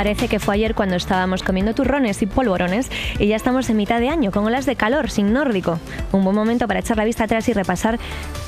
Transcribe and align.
Parece 0.00 0.28
que 0.28 0.38
fue 0.38 0.54
ayer 0.54 0.74
cuando 0.74 0.96
estábamos 0.96 1.42
comiendo 1.42 1.74
turrones 1.74 2.22
y 2.22 2.26
polvorones 2.26 2.90
y 3.18 3.26
ya 3.26 3.36
estamos 3.36 3.68
en 3.68 3.76
mitad 3.76 4.00
de 4.00 4.08
año 4.08 4.30
con 4.30 4.46
olas 4.46 4.64
de 4.64 4.74
calor 4.74 5.10
sin 5.10 5.34
nórdico. 5.34 5.78
Un 6.12 6.24
buen 6.24 6.34
momento 6.34 6.66
para 6.66 6.80
echar 6.80 6.96
la 6.96 7.04
vista 7.04 7.24
atrás 7.24 7.46
y 7.50 7.52
repasar, 7.52 7.98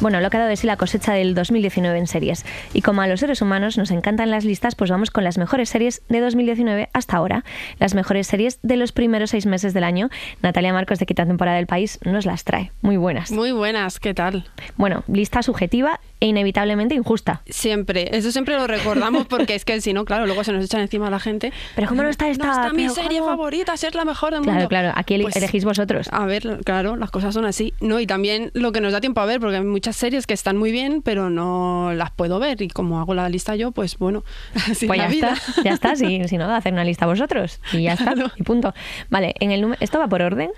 bueno, 0.01 0.23
lo 0.23 0.31
que 0.31 0.39
ha 0.39 0.41
dado 0.41 0.49
de 0.49 0.57
sí 0.57 0.67
la 0.67 0.79
cosecha 0.79 1.13
del 1.13 1.35
2019 1.35 1.99
en 1.99 2.07
series. 2.07 2.47
Y 2.73 2.81
como 2.81 3.03
a 3.03 3.07
los 3.07 3.21
seres 3.21 3.43
humanos 3.43 3.77
nos 3.77 3.91
encantan 3.91 4.31
las 4.31 4.47
listas, 4.47 4.75
pues 4.77 4.91
vamos 4.91 5.11
con 5.11 5.25
las 5.25 5.37
mejores 5.37 5.69
series 5.69 6.01
de 6.09 6.21
2019 6.21 6.89
hasta 6.95 7.19
ahora. 7.19 7.45
Las 7.79 7.95
mejores 7.95 8.29
series 8.29 8.59
de 8.63 8.79
los 8.79 8.93
primeros 8.93 9.29
seis 9.29 9.45
meses 9.45 9.75
del 9.75 9.85
año. 9.85 10.09
Natalia 10.41 10.73
Marcos 10.73 11.01
de 11.01 11.05
Quinta 11.05 11.27
Temporada 11.27 11.59
del 11.59 11.67
País 11.67 11.99
nos 12.03 12.25
las 12.25 12.45
trae. 12.45 12.73
Muy 12.81 12.97
buenas. 12.97 13.31
Muy 13.31 13.53
buenas, 13.53 14.01
¿qué 14.01 14.15
tal? 14.15 14.47
Bueno, 14.79 15.05
lista 15.07 15.43
subjetiva 15.43 16.01
e 16.19 16.27
inevitablemente 16.27 16.95
injusta. 16.95 17.43
Siempre, 17.47 18.17
eso 18.17 18.33
siempre 18.33 18.55
lo 18.55 18.67
recordamos 18.67 19.27
porque 19.27 19.55
es 19.55 19.67
que 19.67 19.79
si 19.83 19.93
no, 19.93 20.07
claro, 20.07 20.25
luego 20.25 20.45
se 20.45 20.53
nos 20.53 20.65
echan 20.65 20.81
encima 20.81 21.09
a 21.09 21.11
la 21.11 21.19
gente. 21.19 21.42
Pero 21.75 21.89
¿cómo 21.89 22.03
no 22.03 22.09
está 22.09 22.29
esta? 22.29 22.47
No 22.47 22.53
está 22.53 22.73
mi 22.73 22.89
serie 22.91 23.19
¿cómo? 23.21 23.31
favorita, 23.31 23.75
es 23.75 23.95
la 23.95 24.05
mejor 24.05 24.33
del 24.35 24.43
Claro, 24.43 24.55
mundo. 24.59 24.69
claro, 24.69 24.93
aquí 24.95 25.15
ele- 25.15 25.25
Pues, 25.25 25.37
elegís 25.37 25.65
vosotros. 25.65 26.09
A 26.13 26.27
ver, 26.27 26.61
claro, 26.65 26.97
las 26.97 27.11
cosas 27.11 27.35
son 27.35 27.45
así. 27.47 27.75
No, 27.81 27.99
y 28.01 28.07
también 28.07 28.51
lo 28.55 28.73
que 28.73 28.81
nos 28.81 28.93
da 28.93 29.01
tiempo 29.01 29.21
a 29.21 29.27
ver, 29.27 29.41
porque 29.41 29.57
hay 29.57 29.65
muchas 29.65 29.97
series 29.97 30.27
que 30.27 30.35
están 30.35 30.57
muy 30.57 30.71
bien, 30.73 31.03
pero 31.03 31.31
no 31.31 31.93
las 31.95 32.11
puedo 32.13 32.39
ver. 32.39 32.61
Y 32.63 32.69
como 32.69 33.01
hago 33.01 33.15
la 33.15 33.29
lista 33.29 33.57
yo, 33.57 33.73
pues 33.73 33.99
bueno, 33.99 34.23
así 34.71 34.87
Pues 34.87 34.99
es 35.01 35.05
ya 35.05 35.05
la 35.05 35.09
vida. 35.09 35.33
está, 35.35 35.63
ya 35.63 35.71
está, 35.73 35.97
si, 35.97 36.29
si 36.29 36.37
no, 36.39 36.45
hacer 36.55 36.73
una 36.73 36.85
lista 36.85 37.07
vosotros 37.07 37.61
y 37.73 37.83
ya 37.83 37.95
está, 37.95 38.13
Claro. 38.13 38.31
y 38.37 38.43
punto. 38.43 38.75
Vale, 39.11 39.35
en 39.41 39.51
el 39.51 39.61
número, 39.63 39.79
¿esto 39.83 39.99
va 39.99 40.09
por 40.09 40.23
orden? 40.23 40.51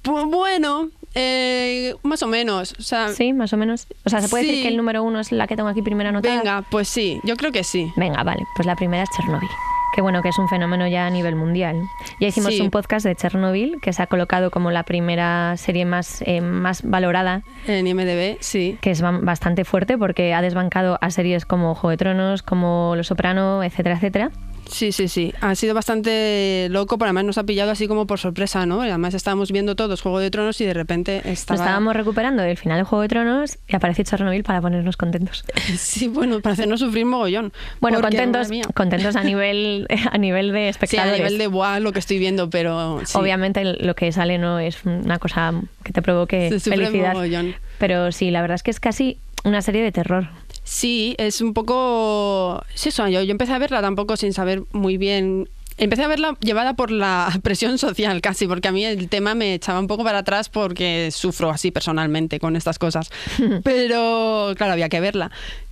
Pues 0.00 0.24
bueno, 0.24 0.88
eh, 1.14 1.94
más 2.02 2.22
o 2.22 2.26
menos. 2.26 2.74
O 2.78 2.82
sea, 2.82 3.10
Sí, 3.10 3.32
más 3.34 3.52
o 3.52 3.58
menos. 3.58 3.86
O 4.04 4.08
sea, 4.10 4.22
¿se 4.22 4.28
puede 4.30 4.44
decir 4.46 4.62
que 4.62 4.68
el 4.68 4.76
número 4.78 5.02
uno 5.02 5.20
es 5.20 5.30
la 5.30 5.46
que 5.46 5.56
tengo 5.56 5.68
aquí 5.68 5.82
primero 5.82 6.08
anotada? 6.08 6.36
venga, 6.36 6.64
pues 6.70 6.88
sí, 6.88 7.20
yo 7.22 7.36
creo 7.36 7.52
que 7.52 7.64
sí. 7.64 7.92
Venga, 7.96 8.22
vale, 8.22 8.42
pues 8.56 8.64
la 8.66 8.76
primera 8.76 9.02
es 9.02 9.10
Chernobyl. 9.14 9.48
Que 9.94 10.00
bueno, 10.00 10.22
que 10.22 10.28
es 10.30 10.38
un 10.38 10.48
fenómeno 10.48 10.88
ya 10.88 11.06
a 11.06 11.10
nivel 11.10 11.36
mundial. 11.36 11.82
Ya 12.18 12.26
hicimos 12.26 12.54
Sí. 12.54 12.60
un 12.60 12.70
podcast 12.70 13.06
de 13.06 13.14
Chernobyl 13.14 13.78
que 13.80 13.92
se 13.92 14.02
ha 14.02 14.08
colocado 14.08 14.50
como 14.50 14.72
la 14.72 14.82
primera 14.82 15.56
serie 15.56 15.84
más, 15.84 16.20
eh, 16.26 16.40
más 16.40 16.82
valorada, 16.82 17.42
En 17.68 17.86
IMDB, 17.86 18.36
sí. 18.40 18.76
que 18.80 18.90
es 18.90 19.00
ba- 19.00 19.20
bastante 19.22 19.64
fuerte 19.64 19.96
porque 19.96 20.34
ha 20.34 20.42
desbancado 20.42 20.98
a 21.00 21.10
series 21.10 21.46
como 21.46 21.74
Juego 21.76 21.90
de 21.90 21.96
Tronos, 21.98 22.42
como 22.42 22.94
Los 22.96 23.06
Soprano, 23.06 23.62
etcétera, 23.62 23.94
etcétera. 23.94 24.30
Sí, 24.74 24.90
sí, 24.90 25.06
sí. 25.06 25.32
Ha 25.40 25.54
sido 25.54 25.72
bastante 25.72 26.66
loco, 26.68 26.98
pero 26.98 27.06
además 27.06 27.24
nos 27.26 27.38
ha 27.38 27.44
pillado 27.44 27.70
así 27.70 27.86
como 27.86 28.08
por 28.08 28.18
sorpresa, 28.18 28.66
¿no? 28.66 28.82
Además 28.82 29.14
estábamos 29.14 29.52
viendo 29.52 29.76
todos 29.76 30.00
Juego 30.02 30.18
de 30.18 30.32
Tronos 30.32 30.60
y 30.60 30.64
de 30.64 30.74
repente 30.74 31.18
estaba... 31.30 31.58
Nos 31.58 31.64
estábamos 31.66 31.94
recuperando 31.94 32.42
del 32.42 32.56
final 32.56 32.78
de 32.78 32.82
Juego 32.84 33.02
de 33.02 33.08
Tronos 33.08 33.56
y 33.68 33.76
apareció 33.76 34.02
Chernobyl 34.04 34.42
para 34.42 34.60
ponernos 34.60 34.96
contentos. 34.96 35.44
Sí, 35.78 36.08
bueno, 36.08 36.40
para 36.40 36.54
hacernos 36.54 36.80
sufrir 36.80 37.06
mogollón. 37.06 37.52
Bueno, 37.80 38.00
Porque, 38.00 38.16
contentos, 38.16 38.48
contentos 38.74 39.14
a 39.14 39.22
nivel 39.24 39.86
a 40.10 40.18
nivel 40.18 40.48
de 40.52 40.58
Sí, 40.58 40.66
a 40.66 40.68
espectadores. 40.70 41.18
nivel 41.18 41.38
de 41.38 41.46
buah, 41.46 41.78
lo 41.78 41.92
que 41.92 42.00
estoy 42.00 42.18
viendo, 42.18 42.50
pero 42.50 43.00
sí. 43.04 43.16
Obviamente 43.16 43.62
lo 43.64 43.94
que 43.94 44.10
sale 44.10 44.38
no 44.38 44.58
es 44.58 44.84
una 44.84 45.20
cosa 45.20 45.52
que 45.84 45.92
te 45.92 46.02
provoque 46.02 46.58
felicidad. 46.58 47.12
mogollón. 47.12 47.54
Pero 47.78 48.10
sí, 48.10 48.32
la 48.32 48.40
verdad 48.40 48.56
es 48.56 48.64
que 48.64 48.72
es 48.72 48.80
casi 48.80 49.18
una 49.44 49.62
serie 49.62 49.82
de 49.84 49.92
terror. 49.92 50.28
Sí, 50.64 51.14
es 51.18 51.40
un 51.40 51.52
poco... 51.52 52.62
Sí, 52.74 52.88
eso, 52.88 53.06
yo, 53.08 53.22
yo 53.22 53.30
empecé 53.30 53.52
a 53.52 53.58
verla 53.58 53.80
tampoco 53.82 54.16
sin 54.16 54.32
saber 54.32 54.62
muy 54.72 54.96
bien... 54.96 55.48
Empecé 55.76 56.04
a 56.04 56.08
verla 56.08 56.36
llevada 56.40 56.74
por 56.74 56.90
la 56.90 57.32
presión 57.42 57.78
social 57.78 58.20
casi, 58.20 58.46
porque 58.46 58.68
a 58.68 58.72
mí 58.72 58.84
el 58.84 59.08
tema 59.08 59.34
me 59.34 59.54
echaba 59.54 59.78
un 59.78 59.86
poco 59.86 60.04
para 60.04 60.18
atrás 60.18 60.48
porque 60.48 61.10
sufro 61.12 61.50
así 61.50 61.70
personalmente 61.70 62.40
con 62.40 62.56
estas 62.56 62.78
cosas. 62.78 63.10
Pero 63.62 64.54
claro, 64.56 64.72
había 64.72 64.88
que 64.88 65.00
verla. 65.00 65.30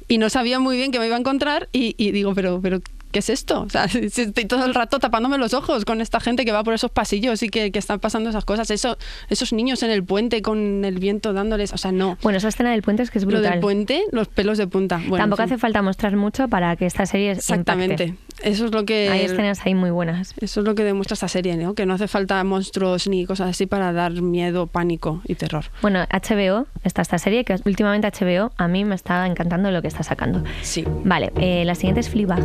Y 0.09 0.19
no 0.19 0.29
sabía 0.29 0.59
muy 0.59 0.77
bien 0.77 0.93
qué 0.93 0.99
me 0.99 1.07
iba 1.07 1.17
a 1.17 1.21
encontrar 1.21 1.69
y, 1.73 1.95
y 1.97 2.11
digo, 2.11 2.35
pero, 2.35 2.61
pero, 2.61 2.81
¿qué 3.13 3.21
es 3.21 3.31
esto? 3.31 3.63
O 3.63 3.69
sea, 3.71 3.85
estoy 3.93 4.45
todo 4.47 4.65
el 4.65 4.75
rato 4.75 4.99
tapándome 4.99 5.39
los 5.39 5.55
ojos 5.55 5.85
con 5.85 6.01
esta 6.01 6.19
gente 6.21 6.45
que 6.45 6.53
va 6.53 6.65
por 6.65 6.75
esos 6.75 6.91
pasillos 6.91 7.43
y 7.43 7.49
que, 7.49 7.71
que 7.71 7.79
están 7.79 8.01
pasando 8.01 8.31
esas 8.31 8.45
cosas. 8.45 8.71
Eso, 8.71 8.99
esos 9.29 9.53
niños 9.53 9.83
en 9.83 9.91
el 9.91 10.03
puente 10.05 10.43
con 10.43 10.85
el 10.85 10.99
viento 10.99 11.33
dándoles... 11.33 11.73
O 11.73 11.79
sea, 11.79 11.93
no. 11.93 12.19
Bueno, 12.23 12.39
esa 12.39 12.49
escena 12.49 12.71
del 12.73 12.83
puente 12.83 13.03
es 13.03 13.11
que 13.11 13.19
es 13.19 13.25
Lo 13.25 13.31
brutal. 13.31 13.53
del 13.53 13.61
puente, 13.61 14.03
los 14.11 14.29
pelos 14.29 14.59
de 14.59 14.67
punta. 14.67 14.97
Bueno, 15.07 15.23
Tampoco 15.23 15.43
en 15.43 15.49
fin. 15.49 15.55
hace 15.55 15.61
falta 15.61 15.83
mostrar 15.83 16.17
mucho 16.17 16.49
para 16.49 16.75
que 16.77 16.87
esta 16.87 17.07
serie 17.07 17.31
Exactamente. 17.33 18.05
impacte. 18.05 18.33
Eso 18.43 18.65
es 18.67 18.73
lo 18.73 18.85
que 18.85 19.09
Hay 19.11 19.21
escenas 19.27 19.61
ahí 19.65 19.75
muy 19.75 19.91
buenas. 19.91 20.35
eso 20.41 20.61
es 20.61 20.67
lo 20.67 20.75
que 20.75 20.83
demuestra 20.85 21.15
esta 21.15 21.29
serie, 21.29 21.57
¿no? 21.57 21.75
Que 21.75 21.87
no 21.87 21.95
hace 21.95 22.09
falta 22.09 22.43
monstruos 22.43 23.07
ni 23.07 23.27
cosas 23.27 23.51
así 23.51 23.67
para 23.67 23.93
dar 23.93 24.13
miedo, 24.21 24.67
pánico 24.67 25.21
y 25.29 25.35
terror. 25.37 25.65
Bueno, 25.83 26.05
HBO 26.11 26.67
está 26.83 27.03
esta 27.03 27.19
serie 27.19 27.45
que 27.45 27.55
últimamente 27.65 28.09
HBO 28.09 28.53
a 28.57 28.69
mí 28.69 28.85
me 28.85 28.95
está 28.95 29.27
encantando 29.27 29.71
lo 29.71 29.83
que 29.83 29.89
está 29.89 30.03
sacando. 30.03 30.43
Sí. 30.63 30.85
Vale, 31.05 31.31
eh, 31.37 31.65
la 31.65 31.75
siguiente 31.75 32.01
es 32.01 32.09
Fleabag. 32.09 32.43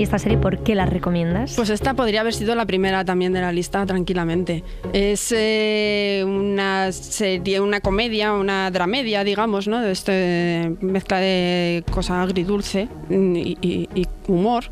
¿Y 0.00 0.04
esta 0.04 0.18
serie 0.18 0.38
por 0.38 0.62
qué 0.62 0.74
la 0.74 0.86
recomiendas? 0.86 1.52
Pues 1.56 1.68
esta 1.68 1.92
podría 1.92 2.22
haber 2.22 2.32
sido 2.32 2.54
la 2.54 2.64
primera 2.64 3.04
también 3.04 3.34
de 3.34 3.42
la 3.42 3.52
lista 3.52 3.84
tranquilamente. 3.84 4.64
Es 4.94 5.30
eh, 5.36 6.24
una 6.26 6.90
serie, 6.90 7.60
una 7.60 7.80
comedia, 7.82 8.32
una 8.32 8.70
dramedia, 8.70 9.24
digamos, 9.24 9.68
¿no? 9.68 9.78
De 9.82 9.92
este 9.92 10.74
mezcla 10.80 11.18
de 11.18 11.84
cosa 11.90 12.22
agridulce 12.22 12.88
y, 13.10 13.58
y- 13.60 14.06
humor, 14.26 14.64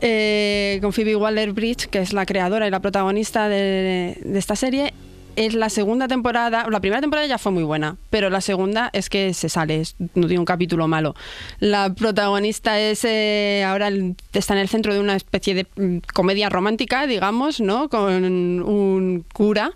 eh, 0.00 0.78
con 0.82 0.92
Phoebe 0.92 1.14
Waller-Bridge, 1.14 1.86
que 1.86 2.00
es 2.00 2.12
la 2.12 2.26
creadora 2.26 2.66
y 2.66 2.70
la 2.70 2.80
protagonista 2.80 3.48
de 3.48 4.16
esta 4.34 4.56
serie. 4.56 4.94
Es 5.34 5.54
la 5.54 5.70
segunda 5.70 6.08
temporada, 6.08 6.66
la 6.70 6.80
primera 6.80 7.00
temporada 7.00 7.26
ya 7.26 7.38
fue 7.38 7.52
muy 7.52 7.62
buena, 7.62 7.96
pero 8.10 8.28
la 8.28 8.42
segunda 8.42 8.90
es 8.92 9.08
que 9.08 9.32
se 9.32 9.48
sale, 9.48 9.80
es- 9.80 9.96
no 10.14 10.26
tiene 10.26 10.38
un 10.40 10.44
capítulo 10.44 10.88
malo. 10.88 11.14
La 11.58 11.94
protagonista 11.94 12.78
es 12.78 13.02
eh, 13.04 13.64
ahora 13.66 13.88
está 14.34 14.52
en 14.52 14.60
el 14.60 14.68
centro 14.68 14.92
de 14.92 15.00
una 15.00 15.16
especie 15.16 15.54
de 15.54 15.66
mm, 15.76 15.98
comedia 16.12 16.50
romántica, 16.50 17.06
digamos, 17.06 17.60
¿no? 17.60 17.88
Con 17.88 18.12
un 18.62 19.24
cura. 19.32 19.72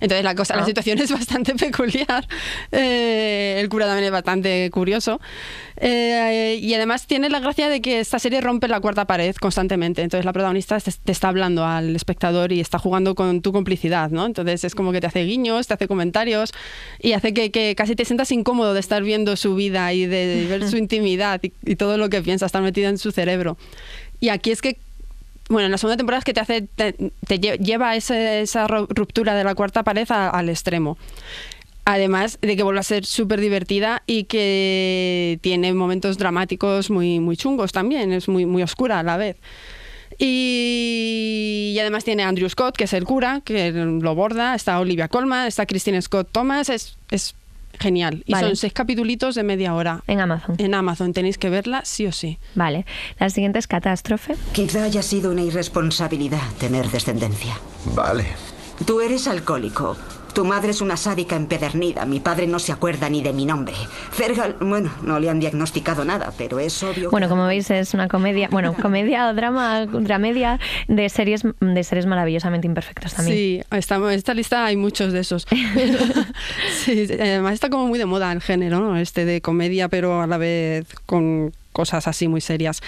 Entonces 0.00 0.24
la 0.24 0.34
cosa, 0.34 0.56
la 0.56 0.62
Ah. 0.62 0.66
situación 0.66 0.98
es 0.98 1.10
bastante 1.10 1.54
peculiar. 1.56 2.26
Eh, 2.72 3.58
el 3.60 3.68
cura 3.68 3.86
también 3.86 4.06
es 4.06 4.10
bastante 4.10 4.70
curioso. 4.72 5.20
Eh, 5.76 6.58
y 6.60 6.74
además 6.74 7.06
tiene 7.06 7.28
la 7.28 7.40
gracia 7.40 7.68
de 7.68 7.80
que 7.80 8.00
esta 8.00 8.18
serie 8.18 8.40
rompe 8.40 8.68
la 8.68 8.80
cuarta 8.80 9.06
pared 9.06 9.34
constantemente. 9.36 10.02
Entonces 10.02 10.24
la 10.24 10.32
protagonista 10.32 10.78
te, 10.80 10.90
te 10.92 11.12
está 11.12 11.28
hablando 11.28 11.64
al 11.64 11.94
espectador 11.96 12.52
y 12.52 12.60
está 12.60 12.78
jugando 12.78 13.14
con 13.14 13.42
tu 13.42 13.52
complicidad, 13.52 14.10
¿no? 14.10 14.26
Entonces 14.26 14.64
es 14.64 14.74
como 14.74 14.92
que 14.92 15.00
te 15.00 15.06
hace 15.06 15.24
guiños, 15.24 15.66
te 15.66 15.74
hace 15.74 15.88
comentarios 15.88 16.52
y 17.00 17.12
hace 17.12 17.32
que, 17.34 17.50
que 17.50 17.74
casi 17.76 17.96
te 17.96 18.04
sientas 18.04 18.30
incómodo 18.32 18.74
de 18.74 18.80
estar 18.80 19.02
viendo 19.02 19.36
su 19.36 19.54
vida 19.54 19.92
y 19.92 20.06
de 20.06 20.46
ver 20.48 20.68
su 20.68 20.76
intimidad 20.84 21.40
y, 21.42 21.52
y 21.64 21.76
todo 21.76 21.98
lo 21.98 22.08
que 22.08 22.22
piensa, 22.22 22.46
estar 22.46 22.62
metido 22.62 22.88
en 22.88 22.98
su 22.98 23.12
cerebro. 23.12 23.56
Y 24.20 24.28
aquí 24.28 24.50
es 24.52 24.62
que 24.62 24.78
bueno, 25.48 25.66
en 25.66 25.72
la 25.72 25.78
segunda 25.78 25.96
temporada 25.96 26.18
es 26.20 26.24
que 26.24 26.32
te 26.34 26.40
hace 26.40 26.62
te, 26.62 26.92
te 27.26 27.40
lle- 27.40 27.58
lleva 27.58 27.96
ese- 27.96 28.40
esa 28.42 28.66
ru- 28.66 28.86
ruptura 28.88 29.34
de 29.34 29.44
la 29.44 29.54
cuarta 29.54 29.82
pared 29.82 30.06
al 30.10 30.48
extremo. 30.48 30.96
Además 31.86 32.38
de 32.40 32.56
que 32.56 32.62
vuelve 32.62 32.80
a 32.80 32.82
ser 32.82 33.04
súper 33.04 33.40
divertida 33.40 34.02
y 34.06 34.24
que 34.24 35.38
tiene 35.42 35.74
momentos 35.74 36.16
dramáticos 36.16 36.90
muy, 36.90 37.20
muy 37.20 37.36
chungos 37.36 37.72
también, 37.72 38.10
es 38.12 38.26
muy, 38.28 38.46
muy 38.46 38.62
oscura 38.62 39.00
a 39.00 39.02
la 39.02 39.18
vez. 39.18 39.36
Y, 40.18 41.76
además 41.80 42.04
tiene 42.04 42.22
Andrew 42.22 42.48
Scott, 42.48 42.76
que 42.76 42.84
es 42.84 42.92
el 42.92 43.04
cura, 43.04 43.42
que 43.44 43.70
lo 43.72 44.14
borda, 44.14 44.54
está 44.54 44.80
Olivia 44.80 45.08
Colman, 45.08 45.46
está 45.46 45.66
Christine 45.66 46.00
Scott 46.00 46.28
Thomas, 46.32 46.68
es, 46.70 46.96
es 47.10 47.34
genial. 47.80 48.22
Y 48.26 48.32
Vale. 48.32 48.46
son 48.48 48.56
seis 48.56 48.72
capitulitos 48.72 49.34
de 49.34 49.42
media 49.42 49.74
hora. 49.74 50.02
En 50.06 50.20
Amazon. 50.20 50.54
En 50.58 50.74
Amazon 50.74 51.12
tenéis 51.12 51.38
que 51.38 51.50
verla 51.50 51.82
sí 51.84 52.06
o 52.06 52.12
sí. 52.12 52.38
Vale. 52.54 52.86
La 53.18 53.30
siguiente 53.30 53.58
es 53.58 53.66
Catástrofe. 53.66 54.36
Quizá 54.52 54.84
haya 54.84 55.02
sido 55.02 55.30
una 55.30 55.42
irresponsabilidad 55.42 56.42
tener 56.58 56.88
descendencia. 56.90 57.58
Vale. 57.94 58.24
Tú 58.86 59.00
eres 59.00 59.28
alcohólico. 59.28 59.96
Tu 60.34 60.44
madre 60.44 60.72
es 60.72 60.80
una 60.80 60.96
sádica 60.96 61.36
empedernida. 61.36 62.04
Mi 62.06 62.18
padre 62.18 62.48
no 62.48 62.58
se 62.58 62.72
acuerda 62.72 63.08
ni 63.08 63.22
de 63.22 63.32
mi 63.32 63.46
nombre. 63.46 63.72
Fergal, 64.10 64.56
bueno, 64.60 64.90
no 65.02 65.20
le 65.20 65.30
han 65.30 65.38
diagnosticado 65.38 66.04
nada, 66.04 66.32
pero 66.36 66.58
es 66.58 66.82
obvio. 66.82 67.08
Bueno, 67.12 67.28
que- 67.28 67.30
como 67.30 67.46
veis 67.46 67.70
es 67.70 67.94
una 67.94 68.08
comedia, 68.08 68.48
bueno, 68.50 68.74
comedia 68.82 69.28
o 69.28 69.34
drama, 69.34 69.86
dramedia 69.86 70.58
de 70.88 71.08
series 71.08 71.42
de 71.60 71.84
seres 71.84 72.06
maravillosamente 72.06 72.66
imperfectos 72.66 73.14
también. 73.14 73.36
Sí, 73.36 73.62
está, 73.70 73.94
en 73.94 74.08
esta 74.10 74.34
lista 74.34 74.64
hay 74.64 74.76
muchos 74.76 75.12
de 75.12 75.20
esos. 75.20 75.46
además 76.88 77.54
está 77.54 77.68
como 77.70 77.86
muy 77.86 77.98
de 77.98 78.06
moda 78.06 78.32
el 78.32 78.40
género, 78.40 78.80
¿no? 78.80 78.96
Este 78.96 79.24
de 79.24 79.40
comedia, 79.40 79.88
pero 79.88 80.20
a 80.22 80.26
la 80.26 80.36
vez 80.38 80.86
con 81.06 81.52
cosas 81.72 82.06
así 82.06 82.28
muy 82.28 82.40
serias. 82.40 82.80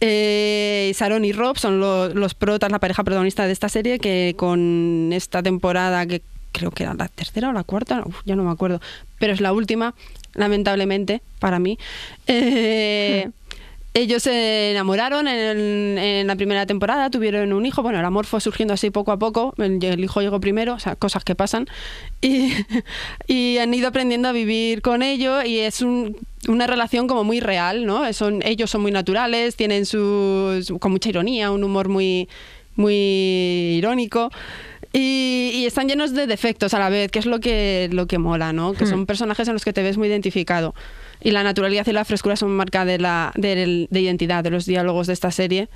Eh, 0.00 0.92
Sharon 0.98 1.24
y 1.24 1.32
Rob 1.32 1.56
son 1.58 1.80
lo- 1.80 2.08
los 2.12 2.34
protas, 2.34 2.70
la 2.70 2.78
pareja 2.78 3.02
protagonista 3.04 3.46
de 3.46 3.52
esta 3.52 3.68
serie, 3.68 3.98
que 3.98 4.34
con 4.36 5.10
esta 5.12 5.42
temporada 5.42 6.04
que 6.06 6.20
creo 6.52 6.70
que 6.70 6.82
era 6.84 6.94
la 6.94 7.08
tercera 7.08 7.48
o 7.48 7.52
la 7.52 7.64
cuarta, 7.64 8.04
ya 8.26 8.36
no 8.36 8.44
me 8.44 8.50
acuerdo, 8.50 8.80
pero 9.18 9.32
es 9.32 9.40
la 9.40 9.52
última, 9.52 9.94
lamentablemente, 10.34 11.22
para 11.40 11.58
mí. 11.58 11.78
Eh, 12.26 13.30
ellos 13.94 14.24
se 14.24 14.72
enamoraron 14.72 15.28
en, 15.28 15.96
en 15.98 16.26
la 16.26 16.34
primera 16.36 16.66
temporada, 16.66 17.10
tuvieron 17.10 17.52
un 17.52 17.64
hijo, 17.64 17.80
bueno, 17.82 18.00
el 18.00 18.04
amor 18.04 18.26
fue 18.26 18.40
surgiendo 18.40 18.74
así 18.74 18.90
poco 18.90 19.12
a 19.12 19.18
poco, 19.18 19.54
el, 19.58 19.82
el 19.84 20.02
hijo 20.02 20.20
llegó 20.20 20.40
primero, 20.40 20.74
o 20.74 20.78
sea, 20.80 20.96
cosas 20.96 21.22
que 21.24 21.34
pasan, 21.36 21.66
y, 22.20 22.50
y 23.28 23.58
han 23.58 23.72
ido 23.72 23.86
aprendiendo 23.88 24.28
a 24.28 24.32
vivir 24.32 24.82
con 24.82 25.02
ello 25.02 25.42
y 25.44 25.60
es 25.60 25.80
un- 25.80 26.16
una 26.48 26.66
relación 26.66 27.06
como 27.06 27.24
muy 27.24 27.40
real, 27.40 27.86
¿no? 27.86 28.12
Son, 28.12 28.42
ellos 28.44 28.70
son 28.70 28.82
muy 28.82 28.92
naturales, 28.92 29.56
tienen 29.56 29.86
sus, 29.86 30.70
con 30.78 30.92
mucha 30.92 31.08
ironía, 31.08 31.50
un 31.50 31.64
humor 31.64 31.88
muy, 31.88 32.28
muy 32.76 32.94
irónico. 33.78 34.30
Y, 34.92 35.50
y 35.54 35.66
están 35.66 35.88
llenos 35.88 36.12
de 36.12 36.26
defectos 36.26 36.74
a 36.74 36.78
la 36.78 36.88
vez, 36.90 37.10
que 37.10 37.18
es 37.18 37.26
lo 37.26 37.40
que, 37.40 37.88
lo 37.92 38.06
que 38.06 38.18
mola, 38.18 38.52
¿no? 38.52 38.74
Que 38.74 38.84
son 38.86 39.06
personajes 39.06 39.48
en 39.48 39.54
los 39.54 39.64
que 39.64 39.72
te 39.72 39.82
ves 39.82 39.96
muy 39.96 40.06
identificado. 40.08 40.74
Y 41.24 41.32
la 41.32 41.42
naturalidad 41.42 41.86
y 41.88 41.92
la 41.92 42.04
frescura 42.04 42.36
son 42.36 42.50
marca 42.52 42.84
de, 42.84 42.98
la, 42.98 43.32
de 43.34 43.88
identidad 43.90 44.44
de 44.44 44.50
los 44.50 44.66
diálogos 44.66 45.08
de 45.08 45.14
esta 45.14 45.32
serie. 45.32 45.68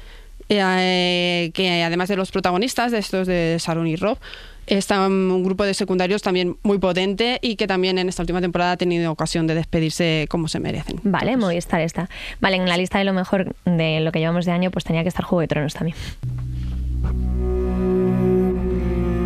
eh, 0.48 1.50
que 1.54 1.82
además 1.82 2.08
de 2.08 2.16
los 2.16 2.30
protagonistas, 2.30 2.92
de 2.92 2.98
estos 2.98 3.26
de 3.26 3.56
Sharon 3.58 3.86
y 3.86 3.96
Rob, 3.96 4.18
está 4.66 5.06
un 5.06 5.42
grupo 5.42 5.64
de 5.64 5.74
secundarios 5.74 6.22
también 6.22 6.56
muy 6.62 6.78
potente 6.78 7.38
y 7.40 7.56
que 7.56 7.66
también 7.66 7.98
en 7.98 8.08
esta 8.08 8.22
última 8.22 8.40
temporada 8.40 8.72
ha 8.72 8.76
tenido 8.76 9.10
ocasión 9.10 9.46
de 9.46 9.54
despedirse 9.54 10.26
como 10.28 10.48
se 10.48 10.60
merecen. 10.60 11.00
Vale, 11.02 11.36
Movistar 11.36 11.80
está. 11.80 12.08
Vale, 12.40 12.56
en 12.56 12.68
la 12.68 12.76
lista 12.76 12.98
de 12.98 13.04
lo 13.04 13.14
mejor 13.14 13.56
de 13.64 14.00
lo 14.00 14.12
que 14.12 14.18
llevamos 14.18 14.44
de 14.44 14.52
año, 14.52 14.70
pues 14.70 14.84
tenía 14.84 15.02
que 15.02 15.08
estar 15.08 15.24
Juego 15.24 15.40
de 15.40 15.48
Tronos 15.48 15.74
también. 15.74 15.96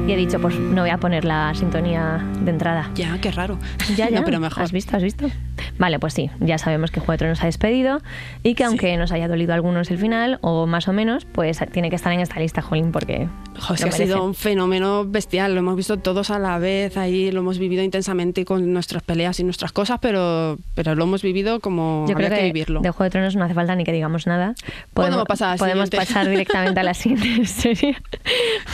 Y 0.07 0.13
he 0.13 0.17
dicho, 0.17 0.41
pues 0.41 0.59
no 0.59 0.83
voy 0.83 0.91
a 0.91 0.99
poner 0.99 1.25
la 1.25 1.55
sintonía 1.55 2.21
de 2.41 2.51
entrada. 2.51 2.91
Ya, 2.97 3.21
qué 3.21 3.31
raro. 3.31 3.59
Ya, 3.97 4.09
ya. 4.11 4.19
No, 4.19 4.25
pero 4.25 4.41
mejor. 4.41 4.63
¿Has 4.63 4.73
visto? 4.73 4.97
¿Has 4.97 5.03
visto? 5.03 5.31
Vale, 5.79 6.01
pues 6.01 6.13
sí, 6.15 6.29
ya 6.41 6.59
sabemos 6.59 6.91
que 6.91 6.99
Juego 6.99 7.13
de 7.13 7.19
Tronos 7.19 7.43
ha 7.43 7.47
despedido 7.47 8.01
y 8.43 8.55
que 8.55 8.65
aunque 8.65 8.97
nos 8.97 9.13
haya 9.13 9.29
dolido 9.29 9.55
algunos 9.55 9.91
el 9.93 9.99
final, 9.99 10.39
o 10.41 10.67
más 10.67 10.89
o 10.89 10.93
menos, 10.93 11.25
pues 11.25 11.61
tiene 11.73 11.89
que 11.89 11.97
estar 11.97 12.13
en 12.13 12.19
esta 12.19 12.41
lista, 12.41 12.63
Jolín, 12.63 12.91
porque. 12.91 13.29
Jo, 13.61 13.75
es 13.75 13.81
lo 13.81 13.89
que 13.89 13.95
ha 13.95 13.97
sido 13.97 14.25
un 14.25 14.35
fenómeno 14.35 15.05
bestial, 15.07 15.55
lo 15.55 15.61
hemos 15.61 15.77
visto 15.77 15.99
todos 15.99 16.31
a 16.31 16.41
la 16.41 16.59
vez, 16.59 16.97
ahí 16.97 17.31
lo 17.31 17.41
hemos 17.41 17.59
vivido 17.59 17.85
intensamente 17.85 18.45
con 18.45 18.73
nuestras 18.73 19.05
peleas 19.05 19.39
y 19.39 19.45
nuestras 19.45 19.71
cosas, 19.71 19.99
pero, 20.03 20.59
pero 20.75 20.97
lo 20.97 21.05
hemos 21.05 21.23
vivido 21.23 21.61
como 21.61 22.07
Yo 22.09 22.17
creo 22.17 22.29
que, 22.29 22.37
que, 22.37 22.45
vivirlo. 22.45 22.81
de 22.81 22.91
Juego 22.91 23.05
de 23.05 23.11
Tronos 23.11 23.37
no 23.37 23.45
hace 23.45 23.55
falta 23.55 23.77
ni 23.77 23.85
que 23.85 23.93
digamos 23.93 24.27
nada. 24.27 24.55
Podemos 24.95 25.25
pasar 25.27 25.59
podemos 25.59 25.89
siguiente. 25.89 25.97
pasar 26.13 26.29
directamente 26.29 26.81
a 26.81 26.83
la 26.83 26.95
siguiente 26.95 27.47
serie. 27.47 27.97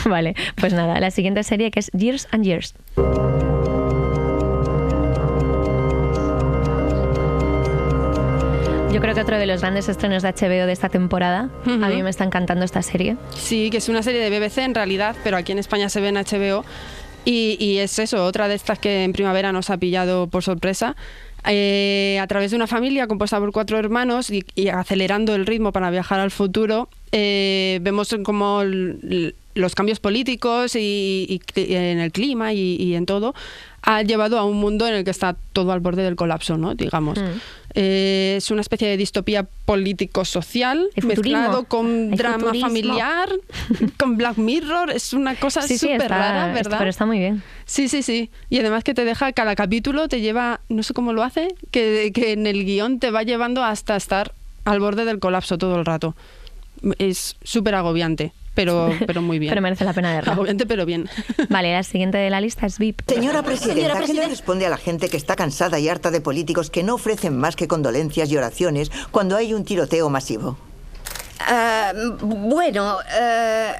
vale, 0.05 0.33
pues 0.55 0.73
nada, 0.73 0.99
la 0.99 1.11
siguiente 1.11 1.18
serie 1.43 1.71
que 1.71 1.79
es 1.79 1.91
Years 1.91 2.27
and 2.31 2.43
Years. 2.43 2.73
Yo 8.91 8.99
creo 9.01 9.13
que 9.13 9.21
otro 9.21 9.37
de 9.37 9.45
los 9.45 9.61
grandes 9.61 9.87
estrenos 9.87 10.23
de 10.23 10.29
HBO 10.29 10.65
de 10.65 10.71
esta 10.71 10.89
temporada. 10.89 11.49
A 11.65 11.89
mí 11.89 12.03
me 12.03 12.09
está 12.09 12.23
encantando 12.23 12.65
esta 12.65 12.81
serie. 12.81 13.17
Sí, 13.35 13.69
que 13.69 13.77
es 13.77 13.87
una 13.87 14.01
serie 14.01 14.19
de 14.27 14.39
BBC 14.39 14.57
en 14.59 14.73
realidad, 14.73 15.15
pero 15.23 15.37
aquí 15.37 15.51
en 15.51 15.59
España 15.59 15.89
se 15.89 16.01
ve 16.01 16.09
en 16.09 16.15
HBO. 16.15 16.65
Y, 17.23 17.57
y 17.59 17.77
es 17.77 17.99
eso, 17.99 18.25
otra 18.25 18.47
de 18.47 18.55
estas 18.55 18.79
que 18.79 19.03
en 19.03 19.13
primavera 19.13 19.51
nos 19.51 19.69
ha 19.69 19.77
pillado 19.77 20.27
por 20.27 20.43
sorpresa. 20.43 20.95
Eh, 21.45 22.17
a 22.19 22.27
través 22.27 22.51
de 22.51 22.57
una 22.57 22.67
familia 22.67 23.07
compuesta 23.07 23.39
por 23.39 23.51
cuatro 23.51 23.77
hermanos 23.77 24.29
y, 24.31 24.43
y 24.55 24.69
acelerando 24.69 25.35
el 25.35 25.45
ritmo 25.45 25.71
para 25.71 25.89
viajar 25.91 26.19
al 26.19 26.31
futuro, 26.31 26.89
eh, 27.11 27.79
vemos 27.81 28.15
como 28.23 28.61
los 29.55 29.75
cambios 29.75 29.99
políticos 29.99 30.75
y, 30.75 31.41
en 31.55 31.99
el 31.99 32.11
clima 32.11 32.53
y, 32.53 32.75
y 32.75 32.95
en 32.95 33.05
todo 33.05 33.33
ha 33.81 34.01
llevado 34.03 34.37
a 34.37 34.43
un 34.45 34.57
mundo 34.57 34.87
en 34.87 34.93
el 34.93 35.03
que 35.03 35.11
está 35.11 35.35
todo 35.53 35.71
al 35.71 35.79
borde 35.79 36.03
del 36.03 36.15
colapso, 36.15 36.57
¿no? 36.57 36.75
Digamos. 36.75 37.17
Mm. 37.19 37.39
Eh, 37.75 38.35
es 38.37 38.51
una 38.51 38.61
especie 38.61 38.87
de 38.87 38.97
distopía 38.97 39.47
político-social 39.65 40.89
mezclado 41.03 41.63
con 41.65 42.11
drama 42.11 42.39
futurismo. 42.39 42.67
familiar, 42.67 43.29
con 43.97 44.17
Black 44.17 44.37
Mirror. 44.37 44.91
Es 44.91 45.13
una 45.13 45.35
cosa 45.35 45.61
Sí, 45.61 45.77
sí, 45.77 45.87
súper 45.87 46.09
rara, 46.09 46.47
está- 46.47 46.53
¿verdad? 46.53 46.77
pero 46.79 46.89
está 46.89 47.05
muy 47.05 47.19
bien. 47.19 47.43
Sí, 47.65 47.87
sí, 47.87 48.01
sí. 48.03 48.29
Y 48.49 48.59
además 48.59 48.83
que 48.83 48.93
te 48.93 49.05
deja, 49.05 49.31
cada 49.33 49.55
capítulo 49.55 50.07
te 50.07 50.21
lleva, 50.21 50.61
no 50.69 50.83
sé 50.83 50.93
cómo 50.93 51.13
lo 51.13 51.23
hace, 51.23 51.55
que, 51.71 52.11
que 52.13 52.33
en 52.33 52.47
el 52.47 52.65
guion 52.65 52.99
te 52.99 53.11
va 53.11 53.23
llevando 53.23 53.63
hasta 53.63 53.95
estar 53.95 54.33
al 54.65 54.79
borde 54.79 55.05
del 55.05 55.19
colapso 55.19 55.57
todo 55.57 55.77
el 55.77 55.85
rato. 55.85 56.15
Es 56.97 57.35
súper 57.43 57.75
agobiante, 57.75 58.33
pero, 58.53 58.91
pero 59.07 59.21
muy 59.21 59.39
bien. 59.39 59.51
Pero 59.51 59.61
merece 59.61 59.85
la 59.85 59.93
pena 59.93 60.13
verla. 60.13 60.33
Agobiante, 60.33 60.65
pero 60.65 60.85
bien. 60.85 61.09
Vale, 61.49 61.73
la 61.73 61.83
siguiente 61.83 62.17
de 62.17 62.29
la 62.29 62.41
lista 62.41 62.65
es 62.65 62.79
VIP. 62.79 63.01
Señora 63.07 63.43
presidenta, 63.43 64.01
¿qué 64.05 64.13
le 64.13 64.27
responde 64.27 64.65
a 64.65 64.69
la 64.69 64.77
gente 64.77 65.09
que 65.09 65.17
está 65.17 65.35
cansada 65.35 65.79
y 65.79 65.89
harta 65.89 66.11
de 66.11 66.21
políticos 66.21 66.69
que 66.69 66.83
no 66.83 66.95
ofrecen 66.95 67.37
más 67.37 67.55
que 67.55 67.67
condolencias 67.67 68.31
y 68.31 68.37
oraciones 68.37 68.91
cuando 69.11 69.35
hay 69.35 69.53
un 69.53 69.65
tiroteo 69.65 70.09
masivo? 70.09 70.57
Ah, 71.41 71.93
bueno, 72.21 72.97
ah, 73.19 73.73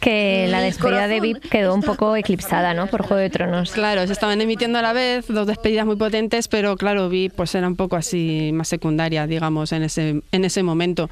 Que 0.00 0.46
la 0.48 0.60
despedida 0.60 1.08
de 1.08 1.20
VIP 1.20 1.48
quedó 1.50 1.74
un 1.74 1.82
poco 1.82 2.14
eclipsada, 2.14 2.72
¿no? 2.72 2.86
Por 2.86 3.02
Juego 3.02 3.16
de 3.16 3.30
Tronos. 3.30 3.72
Claro, 3.72 4.06
se 4.06 4.12
estaban 4.12 4.40
emitiendo 4.40 4.78
a 4.78 4.82
la 4.82 4.92
vez, 4.92 5.26
dos 5.26 5.46
despedidas 5.46 5.86
muy 5.86 5.96
potentes, 5.96 6.46
pero 6.46 6.76
claro, 6.76 7.08
vi 7.08 7.28
pues 7.28 7.54
era 7.54 7.66
un 7.66 7.76
poco 7.76 7.96
así 7.96 8.50
más 8.54 8.68
secundaria, 8.68 9.26
digamos, 9.26 9.72
en 9.72 9.82
ese, 9.82 10.22
en 10.30 10.44
ese 10.44 10.62
momento. 10.62 11.10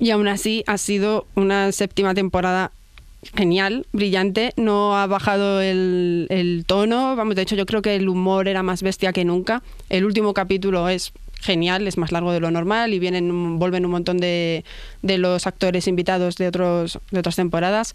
Y 0.00 0.10
aún 0.10 0.26
así 0.26 0.64
ha 0.66 0.78
sido 0.78 1.26
una 1.36 1.70
séptima 1.72 2.14
temporada 2.14 2.72
genial, 3.36 3.86
brillante, 3.92 4.54
no 4.56 4.96
ha 4.96 5.06
bajado 5.06 5.60
el, 5.60 6.26
el 6.30 6.64
tono, 6.66 7.14
vamos, 7.16 7.36
de 7.36 7.42
hecho 7.42 7.54
yo 7.54 7.66
creo 7.66 7.82
que 7.82 7.96
el 7.96 8.08
humor 8.08 8.48
era 8.48 8.62
más 8.62 8.82
bestia 8.82 9.12
que 9.12 9.26
nunca. 9.26 9.62
El 9.90 10.06
último 10.06 10.32
capítulo 10.32 10.88
es 10.88 11.12
genial, 11.40 11.86
es 11.86 11.98
más 11.98 12.12
largo 12.12 12.32
de 12.32 12.40
lo 12.40 12.50
normal 12.50 12.94
y 12.94 12.98
vienen 12.98 13.58
vuelven 13.58 13.84
un 13.84 13.90
montón 13.90 14.18
de, 14.18 14.64
de 15.02 15.18
los 15.18 15.46
actores 15.46 15.86
invitados 15.86 16.36
de 16.36 16.48
otros 16.48 16.98
de 17.10 17.18
otras 17.18 17.36
temporadas. 17.36 17.94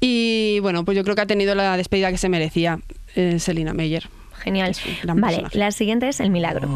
Y 0.00 0.58
bueno, 0.60 0.84
pues 0.84 0.96
yo 0.96 1.02
creo 1.02 1.16
que 1.16 1.22
ha 1.22 1.26
tenido 1.26 1.54
la 1.54 1.76
despedida 1.76 2.10
que 2.10 2.18
se 2.18 2.28
merecía 2.28 2.80
eh, 3.16 3.38
Selina 3.38 3.74
Meyer. 3.74 4.08
Genial. 4.38 4.76
Vale, 5.04 5.44
la 5.52 5.72
siguiente 5.72 6.08
es 6.08 6.20
El 6.20 6.30
Milagro. 6.30 6.68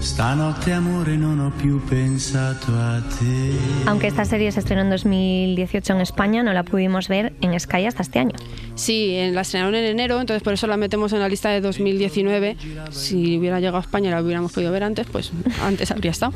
Stanotte 0.00 0.72
amore 0.72 1.16
non 1.16 1.40
ho 1.40 1.50
più 1.50 1.80
pensato 1.84 2.72
a 2.72 3.00
te. 3.18 3.50
Aunque 3.86 4.06
esta 4.06 4.24
serie 4.24 4.50
se 4.52 4.60
estrenó 4.60 4.82
en 4.82 4.90
2018 4.90 5.92
en 5.92 6.00
España, 6.00 6.42
no 6.44 6.52
la 6.52 6.62
pudimos 6.62 7.08
ver 7.08 7.32
en 7.40 7.58
Sky 7.58 7.84
hasta 7.86 8.02
este 8.02 8.20
año. 8.20 8.34
Sí, 8.76 9.18
la 9.32 9.40
estrenaron 9.40 9.74
en 9.74 9.84
enero, 9.84 10.20
entonces 10.20 10.42
por 10.44 10.52
eso 10.52 10.68
la 10.68 10.76
metemos 10.76 11.12
en 11.12 11.18
la 11.18 11.28
lista 11.28 11.50
de 11.50 11.60
2019. 11.60 12.56
Si 12.92 13.36
hubiera 13.38 13.58
llegado 13.58 13.78
a 13.78 13.80
España 13.80 14.08
y 14.08 14.12
la 14.12 14.22
hubiéramos 14.22 14.52
podido 14.52 14.70
ver 14.70 14.84
antes, 14.84 15.06
pues 15.10 15.32
antes 15.62 15.90
habría 15.90 16.12
estado. 16.12 16.32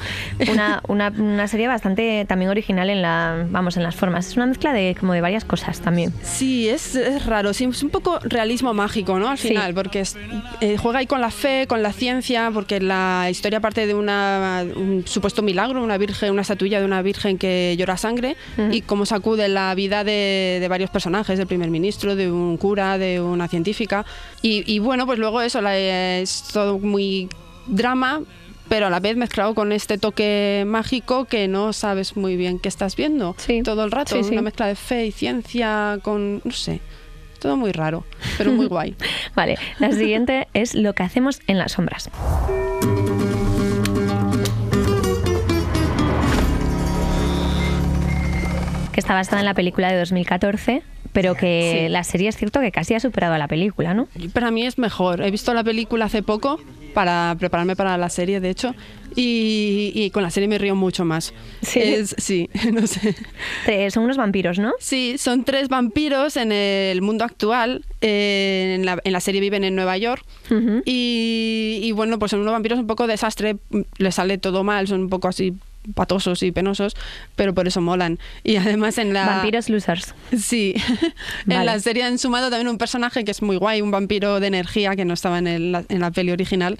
Una, 0.50 0.82
una, 0.88 1.08
una 1.16 1.46
serie 1.46 1.68
bastante 1.68 2.24
también 2.28 2.50
original 2.50 2.90
en 2.90 3.00
la, 3.00 3.46
vamos, 3.48 3.76
en 3.76 3.84
las 3.84 3.94
formas. 3.94 4.26
Es 4.26 4.36
una 4.36 4.46
mezcla 4.46 4.72
de 4.72 4.96
como 4.98 5.12
de 5.12 5.20
varias 5.20 5.44
cosas 5.44 5.80
también. 5.80 6.12
Sí, 6.22 6.68
es, 6.68 6.96
es 6.96 7.26
raro, 7.26 7.52
sí, 7.54 7.64
es 7.64 7.82
un 7.84 7.90
poco 7.90 8.18
realismo 8.24 8.74
mágico, 8.74 9.20
¿no? 9.20 9.28
Al 9.28 9.38
Sí. 9.38 9.48
final, 9.48 9.72
porque 9.72 10.00
es- 10.00 10.16
eh, 10.60 10.76
juega 10.78 10.98
ahí 10.98 11.06
con 11.06 11.20
la 11.20 11.30
fe, 11.30 11.66
con 11.68 11.80
la 11.82 11.92
ciencia, 11.92 12.50
porque 12.52 12.80
la 12.80 13.28
historia 13.30 13.51
parte 13.60 13.86
de 13.86 13.94
una, 13.94 14.64
un 14.76 15.04
supuesto 15.06 15.42
milagro, 15.42 15.82
una 15.82 15.98
virgen, 15.98 16.30
una 16.32 16.42
estatuilla 16.42 16.80
de 16.80 16.86
una 16.86 17.02
virgen 17.02 17.38
que 17.38 17.74
llora 17.78 17.96
sangre 17.96 18.36
y 18.70 18.82
cómo 18.82 19.06
sacude 19.06 19.48
la 19.48 19.74
vida 19.74 20.04
de, 20.04 20.58
de 20.60 20.68
varios 20.68 20.90
personajes, 20.90 21.38
del 21.38 21.46
primer 21.46 21.70
ministro, 21.70 22.16
de 22.16 22.30
un 22.30 22.56
cura, 22.56 22.98
de 22.98 23.20
una 23.20 23.48
científica. 23.48 24.04
Y, 24.42 24.62
y 24.72 24.78
bueno, 24.78 25.06
pues 25.06 25.18
luego 25.18 25.40
eso, 25.42 25.60
la- 25.60 25.76
es 25.78 26.44
todo 26.52 26.78
muy 26.78 27.28
drama, 27.66 28.22
pero 28.68 28.86
a 28.86 28.90
la 28.90 29.00
vez 29.00 29.16
mezclado 29.16 29.54
con 29.54 29.70
este 29.72 29.98
toque 29.98 30.64
mágico 30.66 31.26
que 31.26 31.46
no 31.48 31.72
sabes 31.72 32.16
muy 32.16 32.36
bien 32.36 32.58
qué 32.58 32.68
estás 32.68 32.96
viendo 32.96 33.34
Sí. 33.38 33.62
todo 33.62 33.84
el 33.84 33.90
rato. 33.90 34.16
Sí, 34.16 34.24
sí. 34.24 34.32
Una 34.32 34.42
mezcla 34.42 34.66
de 34.66 34.76
fe 34.76 35.06
y 35.06 35.12
ciencia 35.12 35.98
con, 36.02 36.40
no 36.44 36.52
sé, 36.52 36.80
todo 37.38 37.56
muy 37.56 37.72
raro, 37.72 38.04
pero 38.38 38.52
muy 38.52 38.66
guay. 38.68 38.94
Vale, 39.34 39.58
la 39.78 39.92
siguiente 39.92 40.48
es 40.54 40.74
Lo 40.74 40.94
que 40.94 41.02
hacemos 41.02 41.40
en 41.48 41.58
las 41.58 41.72
sombras. 41.72 42.08
Que 48.92 49.00
está 49.00 49.14
basada 49.14 49.40
en 49.40 49.46
la 49.46 49.54
película 49.54 49.90
de 49.90 49.98
2014, 49.98 50.82
pero 51.12 51.34
que 51.34 51.84
Sí. 51.86 51.88
la 51.92 52.04
serie 52.04 52.28
es 52.28 52.36
cierto 52.36 52.60
que 52.60 52.70
casi 52.72 52.94
ha 52.94 53.00
superado 53.00 53.34
a 53.34 53.38
la 53.38 53.48
película, 53.48 53.94
¿no? 53.94 54.06
Para 54.32 54.50
mí 54.50 54.64
es 54.66 54.76
mejor. 54.78 55.22
He 55.22 55.30
visto 55.30 55.54
la 55.54 55.64
película 55.64 56.04
hace 56.06 56.22
poco 56.22 56.60
para 56.94 57.34
prepararme 57.38 57.74
para 57.74 57.96
la 57.96 58.10
serie, 58.10 58.38
de 58.40 58.50
hecho, 58.50 58.74
y, 59.16 59.92
y 59.94 60.10
con 60.10 60.22
la 60.22 60.30
serie 60.30 60.46
me 60.46 60.58
río 60.58 60.74
mucho 60.76 61.06
más. 61.06 61.32
Sí. 61.62 61.80
Es- 61.80 62.14
sí, 62.18 62.50
no 62.72 62.86
sé. 62.86 63.14
Son 63.90 64.04
unos 64.04 64.18
vampiros, 64.18 64.58
¿no? 64.58 64.72
Sí, 64.78 65.16
son 65.16 65.44
tres 65.44 65.68
vampiros 65.70 66.36
en 66.36 66.52
el 66.52 67.00
mundo 67.00 67.24
actual. 67.24 67.84
eh, 68.02 68.74
en, 68.78 68.84
la, 68.84 68.98
en 69.04 69.12
la 69.12 69.20
serie 69.20 69.40
viven 69.40 69.64
en 69.64 69.74
Nueva 69.74 69.96
York. 69.96 70.22
Y 70.84 71.92
bueno, 71.92 72.18
pues 72.18 72.30
son 72.30 72.40
unos 72.40 72.52
vampiros 72.52 72.78
un 72.78 72.86
poco 72.86 73.06
desastre. 73.06 73.56
Les 73.96 74.14
sale 74.14 74.36
todo 74.38 74.64
mal, 74.64 74.86
son 74.86 75.00
un 75.02 75.08
poco 75.08 75.28
así 75.28 75.54
patosos 75.94 76.42
y 76.42 76.52
penosos, 76.52 76.94
pero 77.36 77.54
por 77.54 77.66
eso 77.66 77.80
molan. 77.80 78.18
Y 78.44 78.56
además 78.56 78.98
en 78.98 79.12
la... 79.12 79.26
Vampiros 79.26 79.68
losers. 79.68 80.14
Sí, 80.38 80.74
en 81.48 81.66
la 81.66 81.78
serie 81.80 82.04
han 82.04 82.18
sumado 82.18 82.50
también 82.50 82.68
un 82.68 82.78
personaje 82.78 83.24
que 83.24 83.30
es 83.30 83.42
muy 83.42 83.56
guay, 83.56 83.82
un 83.82 83.90
vampiro 83.90 84.40
de 84.40 84.46
energía 84.46 84.94
que 84.96 85.04
no 85.04 85.14
estaba 85.14 85.38
en, 85.38 85.46
el- 85.46 85.84
en 85.88 86.00
la 86.00 86.10
peli 86.10 86.30
original. 86.32 86.78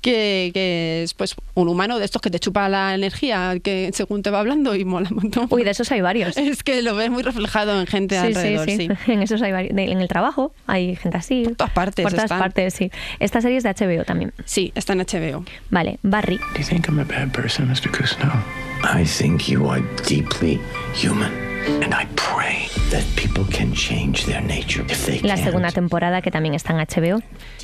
Que, 0.00 0.50
que 0.54 1.02
es 1.02 1.14
pues 1.14 1.34
un 1.54 1.68
humano 1.68 1.98
de 1.98 2.04
estos 2.06 2.22
que 2.22 2.30
te 2.30 2.38
chupa 2.38 2.68
la 2.68 2.94
energía 2.94 3.58
que 3.62 3.90
según 3.92 4.22
te 4.22 4.30
va 4.30 4.40
hablando 4.40 4.74
y 4.74 4.84
mola 4.84 5.08
un 5.10 5.16
montón. 5.16 5.46
Uy, 5.50 5.62
de 5.62 5.70
esos 5.70 5.90
hay 5.92 6.00
varios. 6.00 6.36
Es 6.50 6.62
que 6.62 6.80
lo 6.82 6.94
ves 6.96 7.10
muy 7.10 7.22
reflejado 7.22 7.78
en 7.80 7.86
gente 7.86 8.18
Sí, 8.18 8.26
alrededor, 8.28 8.64
sí, 8.68 8.76
sí. 8.76 8.88
sí. 8.88 8.96
En 9.12 9.22
esos 9.22 9.42
hay 9.42 9.52
varios. 9.52 9.72
En 9.76 10.00
el 10.00 10.08
trabajo 10.08 10.54
hay 10.66 10.96
gente 10.96 11.18
así. 11.18 11.42
Por 11.44 11.56
todas 11.56 11.72
partes 11.72 12.02
Por 12.02 12.12
todas 12.12 12.24
están. 12.24 12.38
partes, 12.38 12.74
sí. 12.74 12.90
Esta 13.18 13.40
serie 13.40 13.58
es 13.58 13.64
de 13.64 13.70
HBO 13.74 14.04
también. 14.04 14.32
Sí, 14.44 14.72
está 14.74 14.94
en 14.94 15.00
HBO. 15.00 15.44
Vale, 15.70 15.98
Barry. 16.02 16.38
Do 16.38 16.58
you 16.60 16.64
think 16.64 16.86
I'm 16.88 16.98
a 16.98 17.04
bad 17.04 17.30
person, 17.32 17.68
Mr. 17.68 17.90
Cousineau? 17.90 18.32
I 18.82 19.04
think 19.04 19.42
you 19.48 19.68
are 19.70 19.82
deeply 20.08 20.58
human. 20.94 21.49
And 21.66 21.92
I 21.94 22.06
pray 22.14 22.68
that 22.90 23.02
people 23.16 23.44
can 23.54 23.72
change 23.74 24.24
their 24.26 24.42
nature 24.42 24.84
if 24.88 25.04
they 25.06 25.20
La 25.20 25.36
segunda 25.36 25.70
temporada 25.70 26.22
que 26.22 26.30
también 26.30 26.54
está 26.54 26.72
en 26.72 26.78
HBO. 26.80 27.20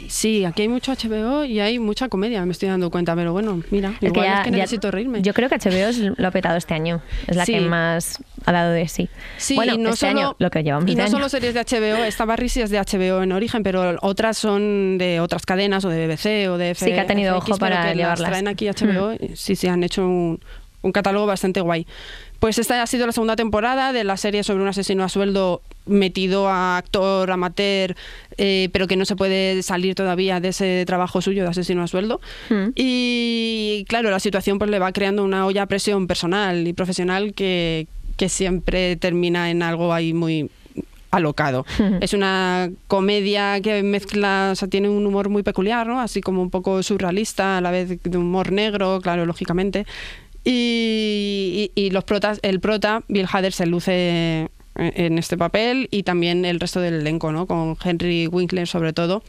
Sí, 0.08 0.44
aquí 0.44 0.62
hay 0.62 0.68
mucho 0.68 0.92
HBO 0.92 1.44
y 1.44 1.60
hay 1.60 1.78
mucha 1.78 2.08
comedia, 2.08 2.44
me 2.44 2.52
estoy 2.52 2.68
dando 2.68 2.90
cuenta, 2.90 3.14
pero 3.16 3.32
bueno, 3.32 3.62
mira, 3.70 3.90
Es 3.94 3.98
que 4.00 4.06
igual 4.06 4.26
ya- 4.26 4.38
es 4.38 4.44
que 4.44 4.50
ya- 4.50 4.56
necesito 4.58 4.90
reírme. 4.90 5.22
Yo 5.22 5.32
creo 5.34 5.48
que 5.48 5.56
HBO 5.56 5.88
es- 5.88 5.98
lo 5.98 6.28
ha 6.28 6.30
petado 6.30 6.56
este 6.56 6.74
año. 6.74 7.00
Es 7.26 7.36
la 7.36 7.44
Sí. 7.46 7.52
que 7.54 7.60
más 7.62 8.18
ha 8.44 8.52
dado 8.52 8.72
de 8.72 8.86
sí. 8.88 9.08
Sí, 9.38 9.54
bueno, 9.56 9.74
y 9.74 9.78
no 9.78 9.90
este 9.90 10.06
solo, 10.08 10.20
año, 10.20 10.36
lo 10.38 10.50
que 10.50 10.62
llevamos 10.62 10.86
y 10.90 10.94
de 10.94 10.98
no 10.98 11.02
año. 11.04 11.12
solo 11.12 11.28
series 11.28 11.54
de 11.54 11.60
HBO, 11.60 12.04
esta 12.04 12.24
Barry 12.24 12.48
sí 12.48 12.60
es 12.60 12.70
de 12.70 12.78
HBO 12.78 13.22
en 13.22 13.32
origen, 13.32 13.62
pero 13.62 13.96
otras 14.02 14.36
son 14.38 14.98
de 14.98 15.20
otras 15.20 15.44
cadenas 15.46 15.84
o 15.84 15.88
de 15.88 16.06
BBC 16.06 16.48
o 16.48 16.58
de 16.58 16.74
Sí, 16.74 16.86
que 16.86 17.00
ha 17.00 17.06
tenido 17.06 17.34
FX, 17.36 17.50
ojo 17.52 17.58
para 17.58 17.80
que 17.82 17.86
las 17.88 17.96
llevarlas. 17.96 18.28
traen 18.30 18.48
aquí 18.48 18.68
HBO, 18.68 19.12
Mm. 19.14 19.34
sí, 19.34 19.56
sí, 19.56 19.66
han 19.68 19.82
hecho 19.82 20.06
un, 20.06 20.40
un 20.82 20.92
catálogo 20.92 21.26
bastante 21.26 21.60
guay. 21.60 21.84
Pues 22.40 22.58
esta 22.58 22.82
ha 22.82 22.86
sido 22.86 23.06
la 23.06 23.12
segunda 23.12 23.36
temporada 23.36 23.92
de 23.92 24.04
la 24.04 24.16
serie 24.16 24.42
sobre 24.44 24.62
un 24.62 24.68
asesino 24.68 25.04
a 25.04 25.08
sueldo 25.08 25.62
metido 25.86 26.48
a 26.48 26.78
actor 26.78 27.30
amateur, 27.30 27.94
eh, 28.36 28.68
pero 28.72 28.86
que 28.86 28.96
no 28.96 29.04
se 29.04 29.16
puede 29.16 29.62
salir 29.62 29.94
todavía 29.94 30.40
de 30.40 30.48
ese 30.48 30.84
trabajo 30.86 31.22
suyo 31.22 31.42
de 31.44 31.50
asesino 31.50 31.82
a 31.82 31.86
sueldo. 31.86 32.20
Mm. 32.50 32.68
Y 32.74 33.84
claro, 33.88 34.10
la 34.10 34.20
situación 34.20 34.58
pues 34.58 34.70
le 34.70 34.78
va 34.78 34.92
creando 34.92 35.24
una 35.24 35.46
olla 35.46 35.62
a 35.62 35.66
presión 35.66 36.06
personal 36.06 36.66
y 36.66 36.72
profesional 36.72 37.34
que, 37.34 37.86
que 38.16 38.28
siempre 38.28 38.96
termina 38.96 39.50
en 39.50 39.62
algo 39.62 39.92
ahí 39.92 40.12
muy 40.12 40.50
alocado. 41.10 41.64
es 42.00 42.12
una 42.12 42.70
comedia 42.86 43.60
que 43.60 43.82
mezcla, 43.82 44.50
o 44.52 44.54
sea, 44.54 44.68
tiene 44.68 44.88
un 44.88 45.06
humor 45.06 45.28
muy 45.28 45.42
peculiar, 45.42 45.86
¿no? 45.86 46.00
Así 46.00 46.20
como 46.20 46.42
un 46.42 46.50
poco 46.50 46.82
surrealista, 46.82 47.58
a 47.58 47.60
la 47.60 47.70
vez 47.70 48.02
de 48.02 48.18
humor 48.18 48.52
negro, 48.52 49.00
claro, 49.00 49.26
lógicamente. 49.26 49.86
Y, 50.48 51.70
y- 51.74 51.86
y 51.86 51.90
los 51.90 52.04
protas, 52.04 52.38
el 52.42 52.60
prota, 52.60 53.02
Bill 53.08 53.26
Hader, 53.30 53.52
se 53.52 53.66
luce 53.66 54.48
en 54.76 55.18
este 55.18 55.36
papel 55.36 55.88
y 55.90 56.04
también 56.04 56.44
el 56.44 56.60
resto 56.60 56.80
del 56.80 56.94
elenco, 56.94 57.32
¿no? 57.32 57.46
Con 57.46 57.76
Henry 57.82 58.28
Winkler 58.28 58.68
sobre 58.68 58.92
todo, 58.92 59.24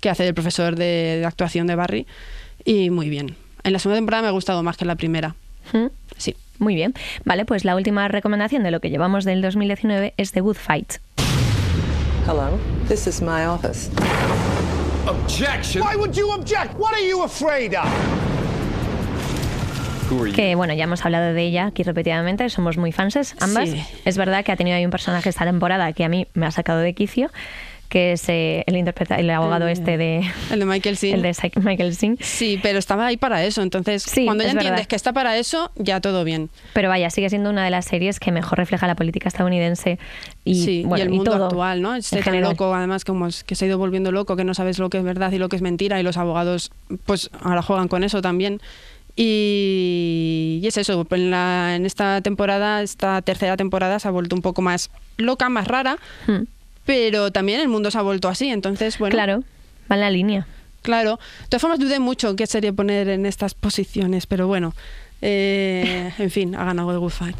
que 0.00 0.08
hace 0.08 0.24
del 0.24 0.32
profesor 0.32 0.76
de, 0.76 1.18
de 1.20 1.24
actuación 1.26 1.66
de 1.66 1.74
Barry. 1.74 2.06
Y 2.64 2.88
muy 2.90 3.10
bien. 3.10 3.36
En 3.64 3.72
la 3.74 3.78
segunda 3.78 3.98
temporada 3.98 4.22
me 4.22 4.28
ha 4.28 4.32
gustado 4.32 4.62
más 4.62 4.76
que 4.78 4.84
en 4.84 4.88
la 4.88 4.96
primera. 4.96 5.34
Mm. 5.74 5.86
Sí. 6.16 6.34
Muy 6.58 6.74
bien. 6.74 6.94
Vale, 7.24 7.44
pues 7.44 7.64
la 7.64 7.74
última 7.76 8.08
recomendación 8.08 8.62
de 8.62 8.70
lo 8.70 8.80
que 8.80 8.90
llevamos 8.90 9.24
del 9.24 9.42
2019 9.42 10.14
es 10.16 10.32
The 10.32 10.40
Good 10.40 10.56
Fight. 10.56 10.94
Hello, 12.26 12.58
this 12.88 13.06
is 13.06 13.20
my 13.20 13.44
office. 13.46 13.90
Objection! 15.06 15.82
Why 15.82 15.96
would 15.96 16.12
you 16.14 16.30
object? 16.32 16.74
What 16.78 16.92
are 16.94 17.06
you 17.06 17.22
afraid 17.24 17.74
of? 17.74 17.86
Que 20.34 20.54
bueno, 20.54 20.74
ya 20.74 20.84
hemos 20.84 21.04
hablado 21.04 21.32
de 21.32 21.42
ella 21.42 21.66
aquí 21.66 21.82
repetidamente, 21.82 22.48
somos 22.50 22.76
muy 22.76 22.92
fanses 22.92 23.34
ambas. 23.40 23.70
Sí. 23.70 23.82
Es 24.04 24.16
verdad 24.16 24.44
que 24.44 24.52
ha 24.52 24.56
tenido 24.56 24.76
ahí 24.76 24.84
un 24.84 24.90
personaje 24.90 25.28
esta 25.28 25.44
temporada 25.44 25.92
que 25.92 26.04
a 26.04 26.08
mí 26.08 26.26
me 26.34 26.46
ha 26.46 26.50
sacado 26.50 26.80
de 26.80 26.94
quicio, 26.94 27.30
que 27.88 28.12
es 28.12 28.28
eh, 28.28 28.62
el 28.66 28.76
interpreta 28.76 29.16
el 29.16 29.28
abogado 29.30 29.66
El- 29.66 29.72
este 29.72 29.96
de 29.98 30.22
El 30.52 30.60
de 30.60 30.64
Michael 30.64 30.96
Sin. 30.96 31.14
el 31.14 31.22
de 31.22 31.34
Michael 31.60 31.94
Singh. 31.96 32.18
Sí, 32.20 32.58
pero 32.62 32.78
estaba 32.78 33.06
ahí 33.06 33.16
para 33.16 33.44
eso. 33.44 33.62
Entonces, 33.62 34.02
Sí, 34.04 34.24
cuando 34.24 34.42
ya 34.44 34.50
es 34.50 34.54
entiendes 34.54 34.78
verdad. 34.78 34.88
que 34.88 34.96
está 34.96 35.12
para 35.12 35.36
eso, 35.36 35.70
ya 35.76 36.00
todo 36.00 36.22
bien. 36.24 36.50
Pero 36.72 36.88
vaya, 36.88 37.10
sigue 37.10 37.28
siendo 37.30 37.50
una 37.50 37.64
de 37.64 37.70
las 37.70 37.84
series 37.86 38.20
que 38.20 38.30
mejor 38.32 38.58
refleja 38.58 38.86
la 38.86 38.94
política 38.94 39.28
estadounidense 39.28 39.98
y, 40.44 40.64
sí, 40.64 40.82
bueno, 40.86 41.04
y 41.04 41.06
el 41.06 41.10
mundo 41.12 41.32
todo 41.32 41.46
actual, 41.46 41.82
¿no? 41.82 41.94
Este 41.96 42.20
tan 42.22 42.40
loco, 42.40 42.72
además, 42.74 43.04
como 43.04 43.26
es- 43.26 43.42
que 43.44 43.54
se 43.56 43.64
ha 43.64 43.68
ido 43.68 43.78
volviendo 43.78 44.12
loco, 44.12 44.36
que 44.36 44.44
no 44.44 44.54
sabes 44.54 44.78
lo 44.78 44.88
que 44.90 44.98
es 44.98 45.04
verdad 45.04 45.32
y 45.32 45.38
lo 45.38 45.48
que 45.48 45.56
es 45.56 45.62
mentira, 45.62 45.98
y 45.98 46.02
los 46.04 46.16
abogados, 46.16 46.70
pues 47.06 47.28
ahora 47.42 47.62
juegan 47.62 47.88
con 47.88 48.04
eso 48.04 48.22
también. 48.22 48.60
Y, 49.22 50.60
y 50.62 50.66
es 50.66 50.76
eso, 50.76 51.06
en, 51.10 51.30
la- 51.30 51.74
en 51.76 51.86
esta 51.86 52.20
temporada, 52.20 52.82
esta 52.82 53.20
tercera 53.22 53.56
temporada, 53.56 53.98
se 53.98 54.08
ha 54.08 54.10
vuelto 54.10 54.34
un 54.34 54.42
poco 54.42 54.62
más 54.62 54.90
loca, 55.18 55.48
más 55.48 55.66
rara, 55.68 55.98
Hmm. 56.26 56.44
pero 56.86 57.30
también 57.30 57.60
el 57.60 57.68
mundo 57.68 57.90
se 57.90 57.98
ha 57.98 58.02
vuelto 58.02 58.28
así, 58.28 58.48
entonces, 58.48 58.98
bueno. 58.98 59.14
Claro, 59.14 59.44
va 59.90 59.96
en 59.96 60.00
la 60.00 60.10
línea. 60.10 60.46
Claro. 60.82 61.18
De 61.42 61.48
todas 61.48 61.60
formas, 61.60 61.78
dudé 61.78 61.98
mucho 62.00 62.34
qué 62.36 62.46
serie 62.46 62.72
poner 62.72 63.08
en 63.08 63.26
estas 63.26 63.54
posiciones, 63.54 64.26
pero 64.26 64.46
bueno. 64.46 64.74
Eh, 65.22 66.12
en 66.18 66.30
fin, 66.30 66.54
ha 66.54 66.64
ganado 66.64 66.92
el 66.92 66.98
Good 66.98 67.10
Fight. 67.10 67.36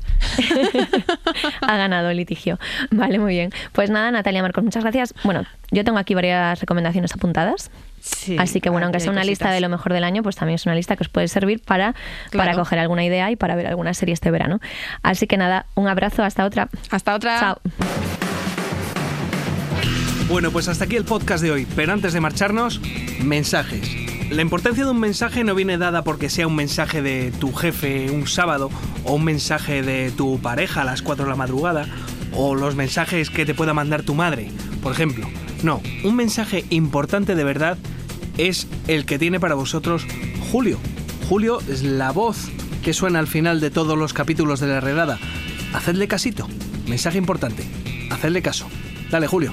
ha 1.63 1.77
ganado 1.77 2.11
el 2.11 2.17
litigio. 2.17 2.59
Vale, 2.91 3.19
muy 3.19 3.35
bien. 3.35 3.51
Pues 3.73 3.91
nada, 3.91 4.11
Natalia 4.11 4.43
Marcos, 4.43 4.63
muchas 4.65 4.83
gracias. 4.83 5.15
Bueno, 5.25 5.45
yo 5.71 5.85
tengo 5.85 5.99
aquí 5.99 6.15
varias 6.15 6.61
recomendaciones 6.61 7.13
apuntadas. 7.15 7.71
Sí, 8.01 8.37
Así 8.39 8.61
que 8.61 8.71
bueno, 8.71 8.87
aunque 8.87 8.99
sea 8.99 9.13
una 9.13 9.25
lista 9.25 9.51
de 9.51 9.61
lo 9.61 9.69
mejor 9.69 9.93
del 9.93 10.05
año, 10.05 10.23
pues 10.23 10.35
también 10.35 10.55
es 10.55 10.65
una 10.65 10.75
lista 10.75 10.97
que 10.97 11.03
os 11.03 11.09
puede 11.11 11.29
servir 11.29 11.61
para, 11.61 11.95
para 12.33 12.55
coger 12.55 12.79
alguna 12.79 13.05
idea 13.05 13.31
y 13.31 13.37
para 13.37 13.57
ver 13.57 13.67
alguna 13.67 13.93
serie 13.93 14.15
este 14.15 14.31
verano. 14.31 14.59
Así 15.03 15.27
que 15.27 15.37
nada, 15.37 15.67
un 15.75 15.87
abrazo, 15.87 16.23
hasta 16.23 16.47
otra. 16.47 16.71
Hasta 16.91 17.15
otra. 17.15 17.39
Chao. 17.39 17.61
Bueno, 20.29 20.51
pues 20.51 20.69
hasta 20.69 20.85
aquí 20.85 20.97
el 20.97 21.05
podcast 21.05 21.43
de 21.43 21.51
hoy, 21.51 21.67
pero 21.77 21.93
antes 21.93 22.13
de 22.13 22.21
marcharnos, 22.21 22.81
mensajes. 23.23 24.10
La 24.31 24.43
importancia 24.43 24.85
de 24.85 24.91
un 24.93 25.01
mensaje 25.01 25.43
no 25.43 25.57
viene 25.57 25.77
dada 25.77 26.05
porque 26.05 26.31
sea 26.31 26.47
un 26.47 26.55
mensaje 26.55 27.03
de 27.03 27.33
tu 27.41 27.53
jefe 27.53 28.13
un 28.13 28.29
sábado 28.29 28.71
o 29.05 29.15
un 29.15 29.25
mensaje 29.25 29.83
de 29.83 30.13
tu 30.13 30.39
pareja 30.41 30.83
a 30.83 30.85
las 30.85 31.03
4 31.03 31.25
de 31.25 31.31
la 31.31 31.37
madrugada 31.37 31.87
o 32.33 32.55
los 32.55 32.77
mensajes 32.77 33.29
que 33.29 33.45
te 33.45 33.55
pueda 33.55 33.75
mandar 33.75 34.03
tu 34.03 34.15
madre, 34.15 34.53
por 34.85 34.93
ejemplo. 34.93 35.29
No, 35.65 35.83
un 36.05 36.15
mensaje 36.15 36.65
importante 36.71 37.35
de 37.35 37.43
verdad 37.43 37.77
es 38.39 38.69
el 38.87 39.05
que 39.05 39.19
tiene 39.19 39.41
para 39.41 39.57
vosotros 39.57 40.07
Julio. 40.53 40.79
Julio 41.29 41.59
es 41.69 41.83
la 41.83 42.13
voz 42.13 42.51
que 42.85 42.95
suena 42.95 43.19
al 43.19 43.27
final 43.27 43.61
de 43.61 43.71
todos 43.71 43.99
los 43.99 44.13
capítulos 44.13 44.61
de 44.61 44.69
la 44.69 44.81
redada. 44.81 45.19
Hacedle 45.73 46.07
casito. 46.07 46.49
Mensaje 46.87 47.19
importante. 47.19 47.65
Hacedle 48.11 48.43
caso. 48.43 48.69
Dale, 49.11 49.27
Julio. 49.27 49.53